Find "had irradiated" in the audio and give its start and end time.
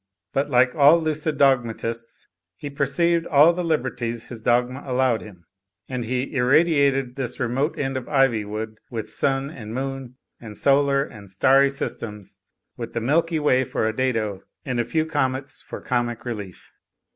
6.21-7.17